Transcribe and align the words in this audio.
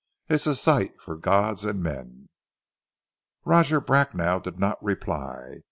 It's 0.27 0.47
a 0.47 0.55
sight 0.55 0.99
for 0.99 1.15
gods 1.15 1.63
and 1.63 1.83
men!" 1.83 2.29
Roger 3.45 3.79
Bracknell 3.79 4.39
did 4.39 4.57
not 4.57 4.83
reply. 4.83 5.59